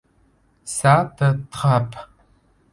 Ça 0.65 1.13
t'attrape. 1.15 1.95